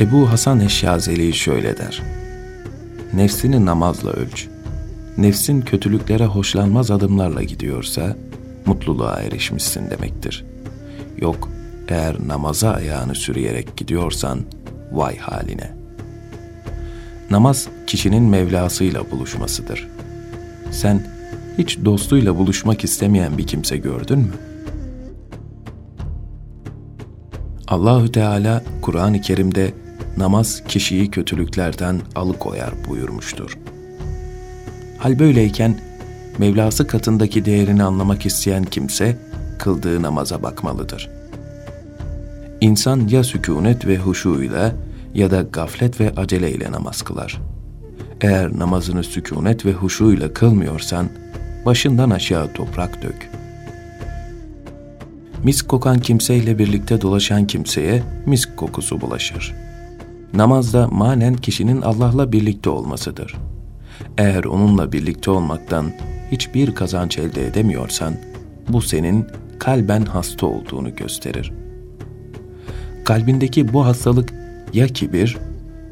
Ebu 0.00 0.30
Hasan 0.30 0.60
Eşyazeli 0.60 1.32
şöyle 1.32 1.76
der. 1.78 2.02
Nefsini 3.14 3.66
namazla 3.66 4.10
ölç. 4.10 4.48
Nefsin 5.16 5.60
kötülüklere 5.60 6.24
hoşlanmaz 6.24 6.90
adımlarla 6.90 7.42
gidiyorsa 7.42 8.16
mutluluğa 8.66 9.20
erişmişsin 9.20 9.90
demektir. 9.90 10.44
Yok, 11.20 11.48
eğer 11.88 12.16
namaza 12.26 12.70
ayağını 12.70 13.14
sürüyerek 13.14 13.76
gidiyorsan 13.76 14.40
vay 14.92 15.18
haline. 15.18 15.70
Namaz 17.30 17.68
kişinin 17.86 18.22
Mevlasıyla 18.22 19.10
buluşmasıdır. 19.10 19.88
Sen 20.70 21.06
hiç 21.58 21.78
dostuyla 21.84 22.36
buluşmak 22.36 22.84
istemeyen 22.84 23.38
bir 23.38 23.46
kimse 23.46 23.76
gördün 23.76 24.18
mü? 24.18 24.34
Allahü 27.68 28.12
Teala 28.12 28.62
Kur'an-ı 28.82 29.20
Kerim'de 29.20 29.72
namaz 30.18 30.62
kişiyi 30.68 31.10
kötülüklerden 31.10 32.00
alıkoyar 32.14 32.70
buyurmuştur. 32.88 33.58
Hal 34.98 35.18
böyleyken 35.18 35.78
Mevlası 36.38 36.86
katındaki 36.86 37.44
değerini 37.44 37.82
anlamak 37.82 38.26
isteyen 38.26 38.64
kimse 38.64 39.16
kıldığı 39.58 40.02
namaza 40.02 40.42
bakmalıdır. 40.42 41.10
İnsan 42.60 43.08
ya 43.08 43.24
sükunet 43.24 43.86
ve 43.86 43.96
huşuyla 43.96 44.72
ya 45.14 45.30
da 45.30 45.42
gaflet 45.42 46.00
ve 46.00 46.12
aceleyle 46.16 46.72
namaz 46.72 47.02
kılar. 47.02 47.40
Eğer 48.20 48.58
namazını 48.58 49.04
sükunet 49.04 49.66
ve 49.66 49.72
huşuyla 49.72 50.32
kılmıyorsan, 50.32 51.08
başından 51.66 52.10
aşağı 52.10 52.52
toprak 52.52 53.02
dök. 53.02 53.30
Misk 55.44 55.68
kokan 55.68 55.98
kimseyle 55.98 56.58
birlikte 56.58 57.00
dolaşan 57.00 57.46
kimseye 57.46 58.02
misk 58.26 58.56
kokusu 58.56 59.00
bulaşır. 59.00 59.54
Namaz 60.34 60.72
da 60.72 60.88
manen 60.88 61.34
kişinin 61.34 61.82
Allah'la 61.82 62.32
birlikte 62.32 62.70
olmasıdır. 62.70 63.36
Eğer 64.18 64.44
onunla 64.44 64.92
birlikte 64.92 65.30
olmaktan 65.30 65.92
hiçbir 66.32 66.74
kazanç 66.74 67.18
elde 67.18 67.46
edemiyorsan, 67.46 68.14
bu 68.68 68.82
senin 68.82 69.26
kalben 69.58 70.04
hasta 70.04 70.46
olduğunu 70.46 70.96
gösterir. 70.96 71.52
Kalbindeki 73.04 73.72
bu 73.72 73.86
hastalık 73.86 74.34
ya 74.72 74.86
kibir, 74.86 75.36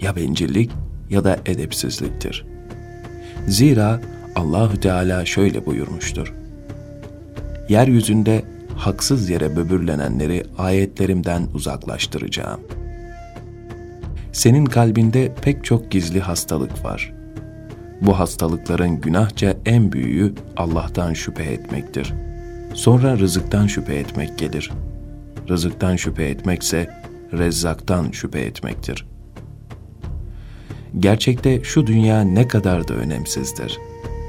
ya 0.00 0.16
bencillik 0.16 0.70
ya 1.10 1.24
da 1.24 1.38
edepsizliktir. 1.46 2.46
Zira 3.48 4.00
Allahü 4.36 4.80
Teala 4.80 5.24
şöyle 5.24 5.66
buyurmuştur. 5.66 6.34
Yeryüzünde 7.68 8.42
haksız 8.76 9.30
yere 9.30 9.56
böbürlenenleri 9.56 10.44
ayetlerimden 10.58 11.46
uzaklaştıracağım. 11.54 12.60
Senin 14.32 14.64
kalbinde 14.64 15.34
pek 15.42 15.64
çok 15.64 15.90
gizli 15.90 16.20
hastalık 16.20 16.84
var. 16.84 17.12
Bu 18.02 18.18
hastalıkların 18.18 19.00
günahça 19.00 19.54
en 19.66 19.92
büyüğü 19.92 20.34
Allah'tan 20.56 21.12
şüphe 21.12 21.42
etmektir. 21.42 22.12
Sonra 22.74 23.18
rızıktan 23.18 23.66
şüphe 23.66 23.94
etmek 23.94 24.38
gelir. 24.38 24.70
Rızıktan 25.48 25.96
şüphe 25.96 26.24
etmekse 26.24 26.90
Rezzak'tan 27.32 28.10
şüphe 28.10 28.40
etmektir. 28.40 29.06
Gerçekte 30.98 31.64
şu 31.64 31.86
dünya 31.86 32.20
ne 32.20 32.48
kadar 32.48 32.88
da 32.88 32.94
önemsizdir. 32.94 33.78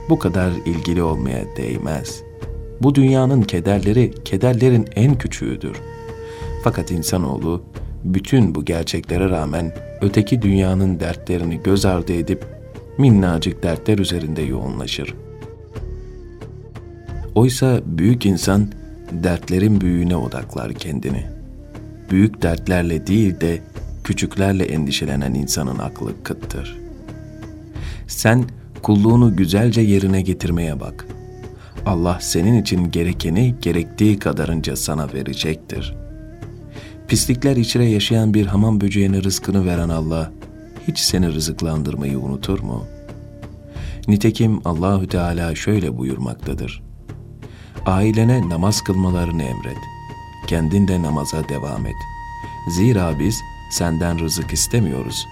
Bu 0.09 0.19
kadar 0.19 0.52
ilgili 0.66 1.03
olmaya 1.03 1.57
değmez. 1.57 2.23
Bu 2.81 2.95
dünyanın 2.95 3.41
kederleri 3.41 4.13
kederlerin 4.25 4.88
en 4.95 5.17
küçüğüdür. 5.17 5.77
Fakat 6.63 6.91
insanoğlu 6.91 7.63
bütün 8.03 8.55
bu 8.55 8.66
gerçeklere 8.66 9.29
rağmen 9.29 9.73
öteki 10.01 10.41
dünyanın 10.41 11.00
dertlerini 11.00 11.63
göz 11.63 11.85
ardı 11.85 12.13
edip 12.13 12.45
minnacık 12.97 13.63
dertler 13.63 13.97
üzerinde 13.97 14.41
yoğunlaşır. 14.41 15.13
Oysa 17.35 17.81
büyük 17.85 18.25
insan 18.25 18.67
dertlerin 19.11 19.81
büyüğüne 19.81 20.16
odaklar 20.16 20.73
kendini.'' 20.73 21.41
büyük 22.11 22.41
dertlerle 22.41 23.07
değil 23.07 23.41
de 23.41 23.61
küçüklerle 24.03 24.66
endişelenen 24.66 25.34
insanın 25.34 25.79
aklı 25.79 26.23
kıttır. 26.23 26.78
Sen 28.07 28.45
kulluğunu 28.81 29.35
güzelce 29.35 29.81
yerine 29.81 30.22
getirmeye 30.22 30.79
bak. 30.79 31.06
Allah 31.85 32.17
senin 32.22 32.61
için 32.61 32.91
gerekeni 32.91 33.56
gerektiği 33.61 34.19
kadarınca 34.19 34.75
sana 34.75 35.13
verecektir. 35.13 35.95
Pislikler 37.11 37.55
içine 37.55 37.85
yaşayan 37.85 38.33
bir 38.33 38.45
hamam 38.45 38.81
böceğine 38.81 39.23
rızkını 39.23 39.66
veren 39.66 39.89
Allah 39.89 40.31
hiç 40.88 40.99
seni 40.99 41.33
rızıklandırmayı 41.33 42.19
unutur 42.19 42.59
mu? 42.59 42.85
Nitekim 44.07 44.61
Allahü 44.66 45.07
Teala 45.07 45.55
şöyle 45.55 45.97
buyurmaktadır. 45.97 46.83
Ailene 47.85 48.49
namaz 48.49 48.81
kılmalarını 48.81 49.44
emret 49.44 49.77
kendin 50.47 50.88
de 50.88 51.01
namaza 51.01 51.49
devam 51.49 51.85
et. 51.85 51.95
Zira 52.69 53.19
biz 53.19 53.39
senden 53.72 54.19
rızık 54.19 54.53
istemiyoruz. 54.53 55.28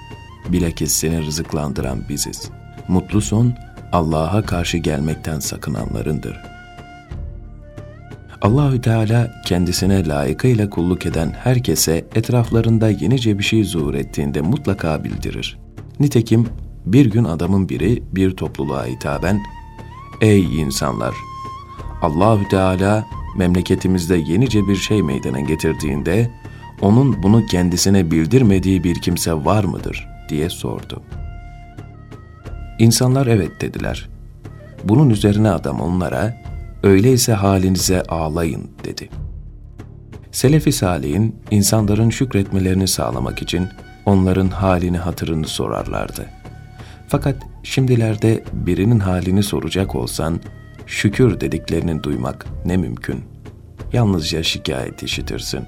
Bilakis 0.50 0.92
seni 0.92 1.26
rızıklandıran 1.26 2.10
biziz. 2.10 2.50
Mutlu 2.88 3.22
son, 3.22 3.54
Allah'a 3.92 4.42
karşı 4.42 4.78
gelmekten 4.78 5.40
sakınanlarındır. 5.40 6.59
Allahü 8.42 8.82
Teala 8.82 9.32
kendisine 9.46 10.08
layıkıyla 10.08 10.70
kulluk 10.70 11.06
eden 11.06 11.30
herkese 11.30 12.06
etraflarında 12.16 12.90
yenice 12.90 13.38
bir 13.40 13.44
şey 13.44 13.64
zuhur 13.64 13.94
ettiğinde 13.94 14.42
mutlaka 14.42 15.04
bildirir. 15.04 15.60
Nitekim 16.00 16.48
bir 16.86 17.06
gün 17.06 17.24
adamın 17.24 17.70
biri 17.70 18.04
bir 18.12 18.32
topluluğa 18.32 18.86
hitaben, 18.86 19.40
Ey 20.22 20.62
insanlar! 20.62 21.16
Allahü 22.02 22.48
Teala 22.48 23.06
memleketimizde 23.38 24.16
yenice 24.16 24.68
bir 24.68 24.76
şey 24.76 25.04
meydana 25.04 25.40
getirdiğinde 25.40 26.32
onun 26.82 27.24
bunu 27.24 27.46
kendisine 27.46 28.12
bildirmediği 28.12 28.84
bir 28.84 29.02
kimse 29.02 29.34
var 29.34 29.64
mıdır 29.64 30.08
diye 30.30 30.50
sordu. 30.50 31.04
İnsanlar 32.80 33.28
evet 33.28 33.62
dediler. 33.62 34.10
Bunun 34.84 35.10
üzerine 35.10 35.50
adam 35.50 35.82
onlara 35.82 36.49
öyleyse 36.84 37.34
halinize 37.34 38.02
ağlayın 38.02 38.72
dedi. 38.84 39.10
Selefi 40.32 40.72
Salih'in 40.72 41.36
insanların 41.52 42.10
şükretmelerini 42.10 42.88
sağlamak 42.88 43.42
için 43.42 43.68
onların 44.06 44.48
halini 44.48 44.98
hatırını 44.98 45.48
sorarlardı. 45.48 46.26
Fakat 47.08 47.36
şimdilerde 47.64 48.44
birinin 48.54 49.00
halini 49.00 49.44
soracak 49.44 49.96
olsan 49.96 50.40
şükür 50.86 51.40
dediklerini 51.40 52.04
duymak 52.04 52.46
ne 52.66 52.78
mümkün. 52.78 53.24
Yalnızca 53.94 54.44
şikayet 54.44 55.04
işitirsin. 55.04 55.62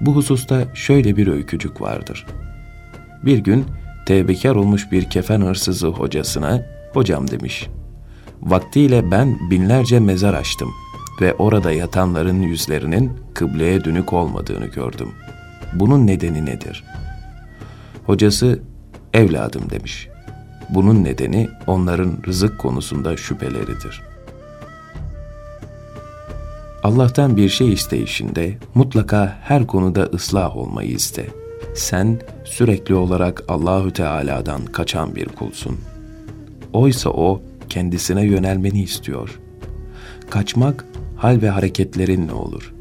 Bu 0.00 0.16
hususta 0.16 0.74
şöyle 0.74 1.16
bir 1.16 1.26
öykücük 1.26 1.80
vardır. 1.80 2.26
Bir 3.24 3.38
gün 3.38 3.64
tevbekar 4.06 4.54
olmuş 4.54 4.92
bir 4.92 5.10
kefen 5.10 5.40
hırsızı 5.40 5.86
hocasına, 5.86 6.66
hocam 6.92 7.30
demiş, 7.30 7.68
vaktiyle 8.44 9.10
ben 9.10 9.50
binlerce 9.50 10.00
mezar 10.00 10.34
açtım 10.34 10.70
ve 11.20 11.34
orada 11.34 11.72
yatanların 11.72 12.42
yüzlerinin 12.42 13.12
kıbleye 13.34 13.84
dönük 13.84 14.12
olmadığını 14.12 14.66
gördüm. 14.66 15.08
Bunun 15.74 16.06
nedeni 16.06 16.46
nedir? 16.46 16.84
Hocası, 18.06 18.60
evladım 19.12 19.70
demiş. 19.70 20.08
Bunun 20.70 21.04
nedeni 21.04 21.48
onların 21.66 22.12
rızık 22.26 22.58
konusunda 22.58 23.16
şüpheleridir. 23.16 24.02
Allah'tan 26.82 27.36
bir 27.36 27.48
şey 27.48 27.72
isteyişinde 27.72 28.58
mutlaka 28.74 29.38
her 29.42 29.66
konuda 29.66 30.02
ıslah 30.02 30.56
olmayı 30.56 30.90
iste. 30.90 31.26
Sen 31.74 32.20
sürekli 32.44 32.94
olarak 32.94 33.44
Allahü 33.48 33.92
Teala'dan 33.92 34.64
kaçan 34.64 35.14
bir 35.14 35.28
kulsun. 35.28 35.78
Oysa 36.72 37.10
o 37.10 37.42
kendisine 37.74 38.24
yönelmeni 38.24 38.82
istiyor. 38.82 39.40
Kaçmak 40.30 40.84
hal 41.16 41.42
ve 41.42 41.48
hareketlerinle 41.50 42.32
olur. 42.32 42.74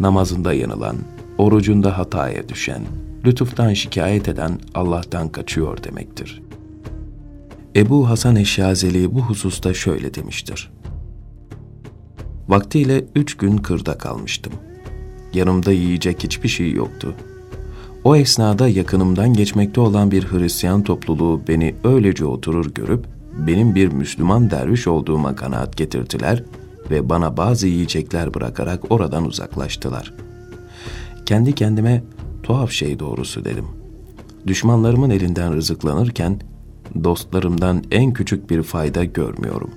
Namazında 0.00 0.52
yanılan, 0.52 0.96
orucunda 1.38 1.98
hataya 1.98 2.48
düşen, 2.48 2.82
lütuftan 3.24 3.72
şikayet 3.72 4.28
eden 4.28 4.58
Allah'tan 4.74 5.28
kaçıyor 5.28 5.84
demektir.'' 5.84 6.50
Ebu 7.76 8.08
Hasan 8.08 8.36
Eşyazeli 8.36 9.14
bu 9.14 9.20
hususta 9.20 9.74
şöyle 9.74 10.14
demiştir. 10.14 10.70
Vaktiyle 12.48 13.04
üç 13.16 13.36
gün 13.36 13.56
kırda 13.56 13.98
kalmıştım. 13.98 14.52
Yanımda 15.34 15.72
yiyecek 15.72 16.22
hiçbir 16.24 16.48
şey 16.48 16.72
yoktu. 16.72 17.14
O 18.04 18.16
esnada 18.16 18.68
yakınımdan 18.68 19.32
geçmekte 19.32 19.80
olan 19.80 20.10
bir 20.10 20.24
Hristiyan 20.24 20.82
topluluğu 20.82 21.40
beni 21.48 21.74
öylece 21.84 22.24
oturur 22.24 22.74
görüp 22.74 23.06
benim 23.46 23.74
bir 23.74 23.88
Müslüman 23.88 24.50
derviş 24.50 24.86
olduğuma 24.86 25.36
kanaat 25.36 25.76
getirdiler 25.76 26.44
ve 26.90 27.08
bana 27.08 27.36
bazı 27.36 27.66
yiyecekler 27.66 28.34
bırakarak 28.34 28.92
oradan 28.92 29.26
uzaklaştılar. 29.26 30.14
Kendi 31.26 31.54
kendime 31.54 32.02
tuhaf 32.42 32.70
şey 32.70 32.98
doğrusu 32.98 33.44
dedim. 33.44 33.66
düşmanlarımın 34.46 35.10
elinden 35.10 35.56
rızıklanırken 35.56 36.40
dostlarımdan 37.04 37.84
en 37.90 38.12
küçük 38.12 38.50
bir 38.50 38.62
fayda 38.62 39.04
görmüyorum. 39.04 39.70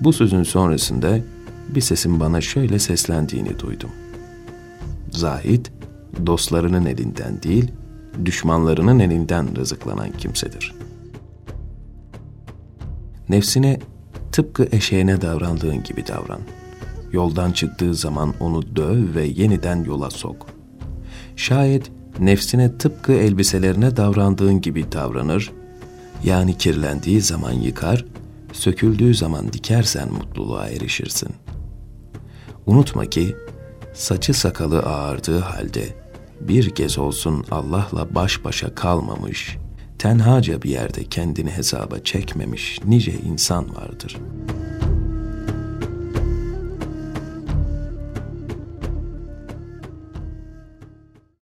Bu 0.00 0.12
sözün 0.12 0.42
sonrasında 0.42 1.18
bir 1.68 1.80
sesin 1.80 2.20
bana 2.20 2.40
şöyle 2.40 2.78
seslendiğini 2.78 3.58
duydum. 3.58 3.90
Zahid, 5.10 5.66
dostlarının 6.26 6.86
elinden 6.86 7.42
değil, 7.42 7.72
düşmanlarının 8.24 8.98
elinden 8.98 9.56
rızıklanan 9.56 10.10
kimsedir. 10.18 10.77
Nefsine 13.28 13.78
tıpkı 14.32 14.68
eşeğine 14.72 15.20
davrandığın 15.20 15.82
gibi 15.82 16.06
davran. 16.06 16.40
Yoldan 17.12 17.52
çıktığı 17.52 17.94
zaman 17.94 18.34
onu 18.40 18.76
döv 18.76 19.14
ve 19.14 19.24
yeniden 19.24 19.84
yola 19.84 20.10
sok. 20.10 20.46
Şayet 21.36 21.90
nefsine 22.18 22.78
tıpkı 22.78 23.12
elbiselerine 23.12 23.96
davrandığın 23.96 24.60
gibi 24.60 24.92
davranır, 24.92 25.52
yani 26.24 26.58
kirlendiği 26.58 27.20
zaman 27.20 27.52
yıkar, 27.52 28.04
söküldüğü 28.52 29.14
zaman 29.14 29.52
dikersen 29.52 30.12
mutluluğa 30.12 30.68
erişirsin. 30.68 31.28
Unutma 32.66 33.06
ki 33.06 33.36
saçı 33.94 34.34
sakalı 34.34 34.78
ağardığı 34.78 35.38
halde 35.38 35.84
bir 36.40 36.70
kez 36.70 36.98
olsun 36.98 37.44
Allah'la 37.50 38.14
baş 38.14 38.44
başa 38.44 38.74
kalmamış, 38.74 39.58
tenhaca 39.98 40.62
bir 40.62 40.70
yerde 40.70 41.04
kendini 41.04 41.50
hesaba 41.50 41.98
çekmemiş 41.98 42.80
nice 42.84 43.12
insan 43.12 43.76
vardır.'' 43.76 44.16